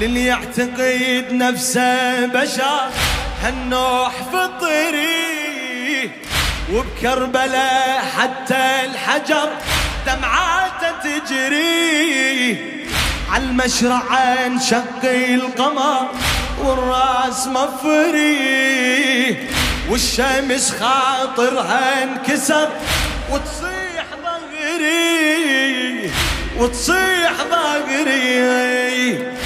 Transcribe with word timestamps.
للي 0.00 0.24
يعتقد 0.24 1.26
نفسه 1.30 2.26
بشر 2.26 2.90
هالنوح 3.42 4.12
فطري 4.32 6.10
وبكربلاء 6.72 8.04
حتى 8.18 8.84
الحجر 8.84 9.48
دمعاته 10.06 10.92
تجري. 11.04 12.56
عالمشرعة 13.32 14.46
انشق 14.46 15.04
القمر 15.04 16.08
والراس 16.64 17.46
مفري 17.46 19.36
والشمس 19.90 20.74
خاطرها 20.80 22.02
انكسر 22.02 22.68
وتصيح 23.30 24.06
ظهري 24.24 26.10
وتصيح 26.58 27.32
ظهري. 27.50 29.37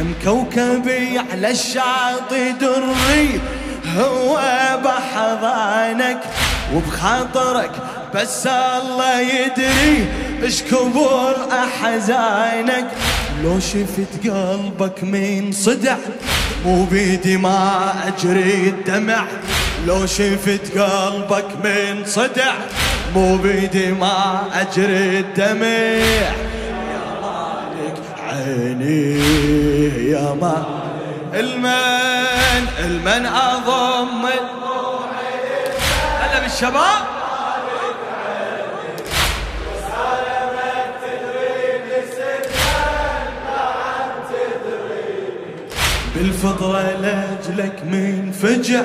كم 0.00 0.14
كوكبي 0.24 1.18
على 1.18 1.50
الشاطئ 1.50 2.52
دري 2.60 3.40
هو 3.96 4.40
بحضانك 4.84 6.20
وبخاطرك 6.74 7.70
بس 8.14 8.46
الله 8.46 9.20
يدري 9.20 10.08
اش 10.42 10.62
كبر 10.62 11.36
أحزانك. 11.52 12.86
لو 13.44 13.60
شفت 13.60 14.28
قلبك 14.28 15.04
من 15.04 15.52
صدع 15.52 15.96
مو 16.64 16.84
بيدي 16.84 17.36
ما 17.36 17.92
اجري 18.06 18.68
الدمع 18.68 19.24
لو 19.86 20.06
شفت 20.06 20.78
قلبك 20.78 21.46
من 21.64 22.04
صدع 22.06 22.52
مو 23.14 23.36
بيدي 23.36 23.92
ما 23.92 24.42
اجري 24.54 25.18
الدمع. 25.18 26.59
عيني 28.50 30.10
يا 30.10 30.34
ما 30.40 30.64
المن 31.34 32.68
المن 32.84 33.26
أضم. 33.26 34.26
هلا 36.20 36.40
بالشباب. 36.42 37.20
بالفطرة 46.14 46.82
لأجلك 47.02 47.84
من 47.84 48.32
فجع 48.42 48.82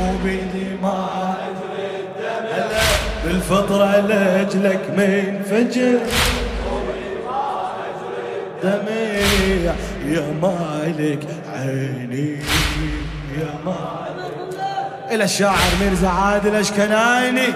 مو 0.00 0.12
بيدي 0.24 0.76
ما 0.82 1.34
هلا 2.52 2.66
بالفطرة 3.24 4.00
لأجلك 4.00 4.80
من 4.96 5.42
فجع 5.50 5.98
دميع 8.62 9.74
يا 10.06 10.24
مالك 10.42 11.26
عيني 11.54 12.38
يا 13.38 13.54
مالك. 13.64 14.56
إلى 15.10 15.24
الشاعر 15.24 15.70
ميرزا 15.80 16.08
عادل 16.08 16.54
أشكناني. 16.54 17.48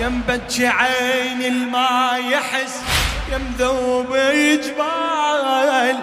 يا 0.00 0.08
مبكي 0.08 0.66
عيني 0.66 1.48
الما 1.48 2.10
يحس 2.30 2.76
يا 3.32 3.38
مذوب 3.38 4.16
جبال 4.64 5.96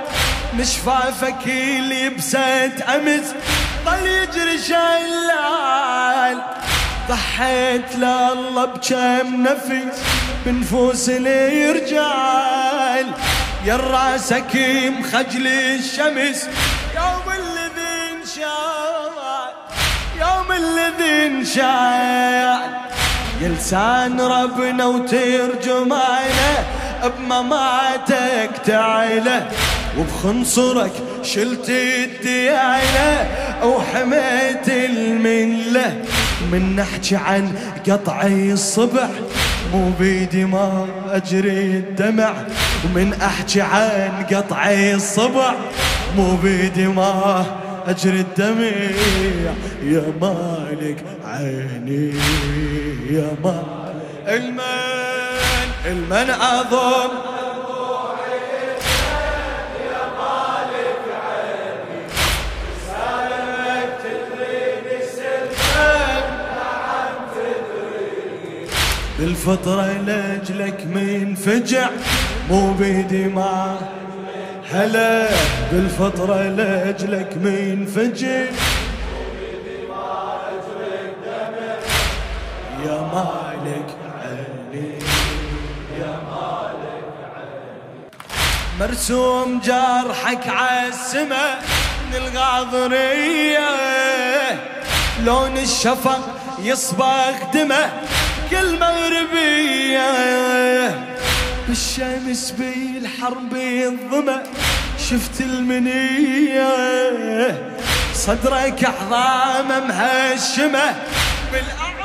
مشفافك 0.60 1.48
اللي 1.48 2.10
بسد 2.10 2.82
أمس 2.96 3.34
ضل 3.86 4.06
يجري 4.06 4.58
شلال 4.58 6.42
ضحيت 7.10 7.96
لله 7.96 8.66
بكم 8.66 9.44
نفس 9.44 10.02
بنفوس 10.46 11.10
الرجال 11.10 13.06
يا 13.66 13.76
راسك 13.76 14.56
مخجل 15.00 15.48
الشمس. 15.48 16.48
يوم 16.96 17.28
الذي 17.28 17.92
انشال 18.12 19.10
يوم 20.20 20.52
الذي 20.52 21.26
انشال 21.26 22.62
يا 23.42 23.48
لسان 23.48 24.22
ربنا 24.22 24.86
وترجمانه 24.86 26.66
بمماتك 27.04 28.52
تعله 28.66 29.48
وبخنصرك 29.98 30.92
شلت 31.24 31.70
الديانة 31.70 33.28
وحميت 33.64 34.68
الملة. 34.70 36.06
من 36.52 36.76
نحكي 36.76 37.16
عن 37.16 37.56
قطع 37.90 38.22
الصبح 38.28 39.10
مو 39.74 39.92
بيدي 40.00 40.46
ما 40.46 40.88
أجري 41.10 41.78
الدمع 41.78 42.34
ومن 42.86 43.14
أحكي 43.14 43.62
عن 43.62 44.26
قطع 44.32 44.70
الصبح 44.72 45.56
مو 46.18 46.36
بيدي 46.36 46.88
ما 46.88 47.46
أجري 47.88 48.20
الدمع. 48.20 48.72
يا 49.84 50.04
مالك 50.22 51.04
عيني 51.26 52.14
يا 53.10 53.32
مالك 53.44 53.80
المن 54.28 55.70
المن 55.86 56.30
أظن 56.30 57.10
بالفطرة 69.20 70.02
لأجلك 70.08 70.86
من 70.86 71.36
فجع 71.36 71.90
مو 72.50 72.74
بيدي 72.74 73.28
ما 73.28 73.78
هلا 74.72 75.30
بالفطرة 75.72 76.42
لأجلك 76.42 77.38
من 77.38 77.86
فجع 77.86 78.46
يا 82.86 83.00
مالك 83.14 83.90
عيني 84.24 84.92
يا 86.00 86.14
مالك 86.32 87.10
عيني. 87.36 88.10
مرسوم 88.80 89.60
جرحك 89.60 90.48
عالسما 90.48 91.56
من 92.10 92.16
الغاضرية. 92.16 93.70
لون 95.26 95.58
الشفق 95.58 96.20
يصبغ 96.64 97.34
دمه 97.54 97.90
كل 98.52 98.80
مغربية 98.80 100.10
بالشمس 101.68 102.52
بالحرب 102.52 103.56
الظمأ 103.56 104.44
شفت 105.10 105.42
المنية. 105.42 106.70
صدرك 108.14 108.84
عظام 108.84 109.88
مهشمة 109.88 110.96
بالأعوجية. 111.52 112.00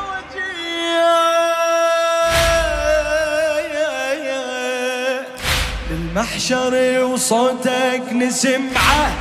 للمحشر 5.90 7.04
وصوتك 7.04 8.02
نسمعه. 8.12 9.12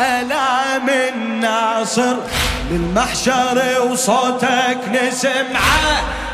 ألام 0.00 0.88
الناصر. 0.88 2.16
للمحشر 2.70 3.82
وصوتك 3.90 4.78
نسمعه. 4.88 6.27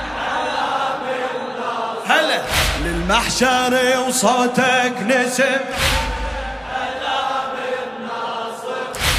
هلا. 2.08 2.42
للمحشر 2.84 3.98
وصوتك 4.08 4.94
نسم 5.08 5.60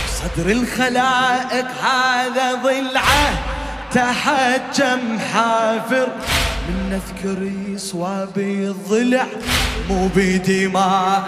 صدر 0.08 0.52
الخلائق 0.52 1.68
هذا 1.84 2.54
ضلعة 2.64 3.34
تحجم 3.92 5.20
حافر. 5.34 6.08
من 6.70 6.90
نذكر 6.90 7.50
صوابي 7.78 8.68
الضلع 8.68 9.26
مو 9.90 10.08
بيدي 10.16 10.68
ما 10.68 11.24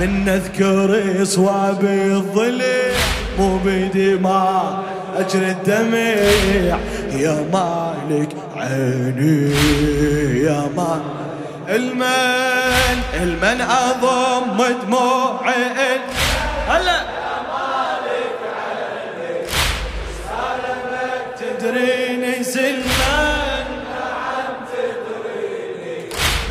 من 0.00 0.24
نذكر 0.24 1.24
صوابي 1.24 2.02
الضلع 2.02 2.92
مو 3.38 3.58
بيدي 3.58 4.14
ما 4.14 4.82
اجري 5.16 5.50
الدمع 5.50 6.14
يا 7.20 7.46
مالك 8.08 8.28
عيني 8.56 9.50
يا 10.42 10.70
ما 10.76 11.00
المن 11.68 12.98
المن 13.22 13.60
أضم 13.60 14.62
دموعي 14.82 15.98
هلا. 16.68 17.18
تدريني 21.38 22.44
سلمان 22.44 23.66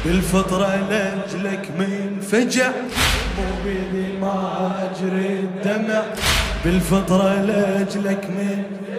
بالفطرة 0.05 0.75
لأجلك 0.89 1.69
من 1.79 2.19
فجع 2.31 2.69
مو 3.37 3.71
ما 4.21 4.71
أجري 4.83 5.39
الدمع. 5.39 6.03
بالفطرة 6.65 7.41
لأجلك 7.41 8.25
من 8.29 8.63
عيني 8.89 8.96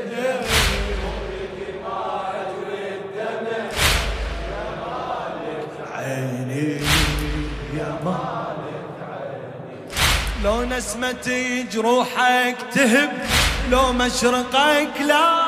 لو 10.45 10.65
نسمة 10.65 11.65
جروحك 11.73 12.57
تهب 12.75 13.27
لو 13.71 13.93
مشرقك 13.93 15.01
لا. 15.01 15.45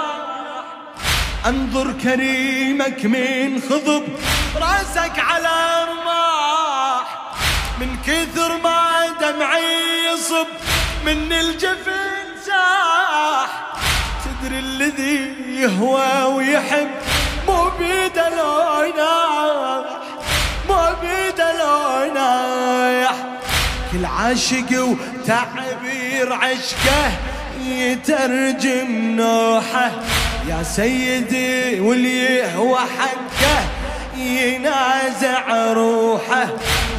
انظر 1.46 1.92
كريمك 1.92 3.04
من 3.04 3.60
خضب 3.70 4.02
رأسك 4.56 5.18
على 5.18 5.86
رماح. 5.90 7.32
من 7.80 7.96
كثر 8.06 8.56
ما 8.64 9.06
دمعي 9.20 10.04
يصب 10.12 10.46
من 11.06 11.32
الجفن 11.32 12.26
ساح. 12.46 13.74
تدري 14.24 14.58
الذي 14.58 15.34
يهوى 15.48 16.34
ويحب 16.34 16.90
مو 17.48 17.70
بيده 17.78 18.28
لو 18.28 18.60
كل 23.92 24.04
عاشق 24.04 24.70
وتعبير 24.70 26.32
عشقه 26.32 27.12
يترجم 27.66 29.16
نوحه. 29.16 29.90
يا 30.48 30.62
سيدي 30.62 31.80
واللي 31.80 32.24
يهوى 32.24 32.78
حقه 32.78 33.60
ينازع 34.16 35.72
روحه. 35.72 36.48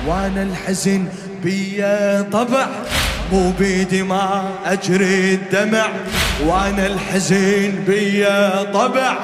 وأنا 0.07 0.43
الحزن 0.43 1.07
بيا 1.43 2.21
طبع 2.31 2.67
مو 3.31 3.51
بيدي 3.59 4.03
ما 4.03 4.49
اجري 4.65 5.33
الدمع. 5.33 5.89
وأنا 6.45 6.87
الحزن 6.87 7.71
بيا 7.87 8.63
طبع 8.73 9.17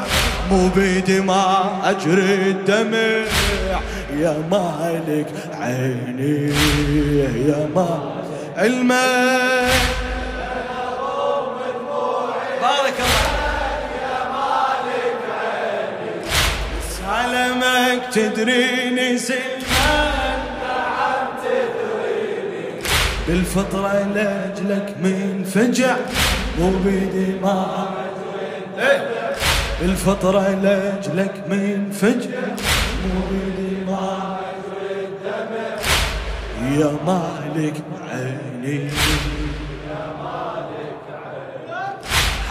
مو 0.51 0.67
بيدي 0.67 1.19
ما 1.19 1.81
اجري 1.83 2.33
الدمع. 2.33 3.25
يا 4.19 4.43
مالك 4.51 5.27
عيني 5.53 6.49
يا 7.49 7.69
مالك 7.75 8.27
المال 8.57 9.71
بارك 12.61 12.97
الله 12.99 13.27
سلامك 16.89 18.01
تدريني 18.13 19.17
سلمان 19.17 20.37
بالفطرة 23.27 24.07
لأجلك 24.15 24.95
من 25.03 25.43
فجع 25.53 25.95
مو 26.59 26.69
ما 27.41 27.87
إيه. 28.79 29.07
بالفطرة 29.81 30.49
لأجلك 30.63 31.33
من 31.49 31.91
فجع 31.91 32.39
ما 33.86 33.86
يا 36.75 36.91
مالك 37.05 37.73
عيني. 38.11 38.91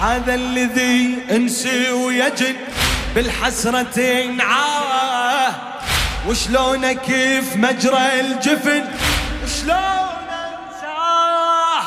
هذا 0.00 0.34
الذي 0.34 1.18
انسي 1.30 1.90
ويجد 1.90 2.56
بالحسرة 3.14 4.00
ينعاه 4.00 5.52
وشلون 6.28 6.92
كيف 6.92 7.56
مجرى 7.56 8.20
الجفن؟ 8.20 8.84
وشلون 9.44 10.28
انساه؟ 10.46 11.82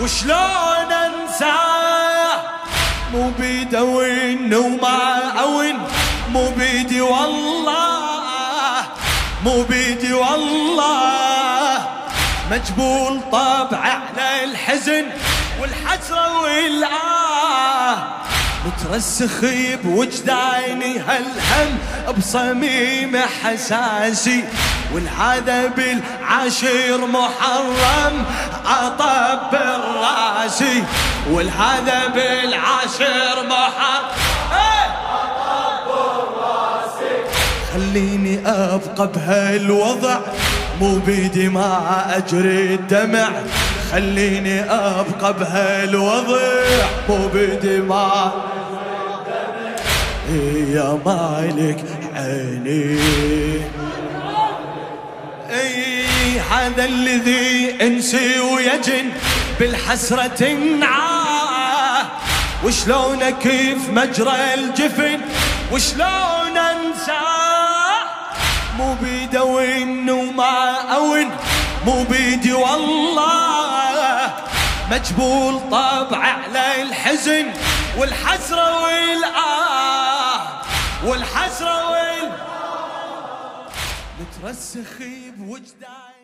وشلون 0.00 0.92
انساه؟ 0.92 2.40
مو 3.12 3.30
بيدي 3.38 3.78
وين 3.78 4.54
وما 4.54 5.01
مجبول 12.52 13.20
طبع 13.32 13.78
على 13.78 14.44
الحزن 14.44 15.04
والحسرة 15.60 16.40
والآه 16.42 17.96
مترسخ 18.66 19.40
بوجداني 19.84 20.98
هالهم 20.98 21.78
بصميم 22.18 23.16
حساسي 23.16 24.44
والعذاب 24.94 25.78
العاشر 25.78 27.06
محرم 27.06 28.24
عطب 28.66 29.54
الراسي 29.54 30.84
والعذاب 31.30 32.16
العاشر 32.16 33.46
محرم. 33.46 34.32
خليني 37.72 38.48
أبقى 38.48 39.06
بهالوضع. 39.06 40.20
مو 40.80 40.98
بيدي 40.98 41.48
ما 41.48 42.16
أجري 42.16 42.74
الدمع. 42.74 43.28
خليني 43.92 44.60
أبقى 44.60 45.34
بهالوضع. 45.34 46.38
مو 47.08 47.28
بيدي 47.28 47.80
ما 47.80 48.32
يا 50.68 50.98
مالك 51.06 51.84
عيني. 52.16 52.98
إي 55.50 56.40
هذا 56.40 56.84
الذي 56.84 57.76
انسي 57.82 58.40
ويجن 58.40 59.10
بالحسرة 59.60 60.52
نعاه 60.80 62.06
وشلون 62.64 63.30
كيف 63.30 63.90
مجرى 63.90 64.54
الجفن؟ 64.54 65.20
وشلون 65.72 66.56
أنساه؟ 66.56 67.32
مو 68.78 68.96
وما 69.02 69.36
اون 69.36 70.21
مو 71.86 72.04
بيدي 72.04 72.52
والله. 72.52 74.34
مجبول 74.90 75.60
طبع 75.70 76.18
على 76.18 76.82
الحزن 76.82 77.52
والحسرة 77.98 78.82
والآه. 78.82 80.62
والحسرة 81.04 81.90
وال 81.90 82.32
مترسخ 84.20 84.98
بوجداني 85.36 86.21